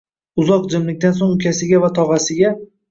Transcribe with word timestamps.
Uzoq 0.43 0.65
jimlikdan 0.75 1.15
so‘ng 1.21 1.37
ukasi 1.37 1.73
va 1.89 1.95
tog‘asiga: 2.01 2.59